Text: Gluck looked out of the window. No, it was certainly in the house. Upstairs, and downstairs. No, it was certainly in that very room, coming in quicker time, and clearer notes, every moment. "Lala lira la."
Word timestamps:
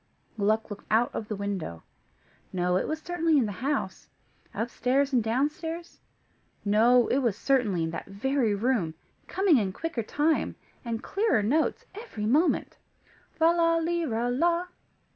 Gluck 0.35 0.71
looked 0.71 0.87
out 0.89 1.13
of 1.13 1.27
the 1.27 1.35
window. 1.35 1.83
No, 2.51 2.75
it 2.75 2.87
was 2.87 2.99
certainly 3.03 3.37
in 3.37 3.45
the 3.45 3.51
house. 3.61 4.07
Upstairs, 4.51 5.13
and 5.13 5.23
downstairs. 5.23 5.99
No, 6.65 7.07
it 7.09 7.19
was 7.19 7.37
certainly 7.37 7.83
in 7.83 7.91
that 7.91 8.07
very 8.07 8.55
room, 8.55 8.95
coming 9.27 9.59
in 9.59 9.71
quicker 9.71 10.01
time, 10.01 10.55
and 10.83 11.03
clearer 11.03 11.43
notes, 11.43 11.85
every 11.93 12.25
moment. 12.25 12.77
"Lala 13.39 13.79
lira 13.79 14.31
la." 14.31 14.69